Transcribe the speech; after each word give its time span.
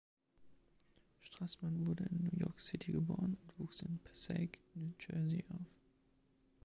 Strassman 1.21 1.85
wurde 1.85 2.05
in 2.05 2.23
New 2.25 2.39
York 2.43 2.59
City 2.59 2.91
geboren 2.91 3.37
und 3.39 3.59
wuchs 3.59 3.83
in 3.83 3.99
Passaic, 3.99 4.57
New 4.73 4.93
Jersey, 4.97 5.45
auf. 5.53 5.67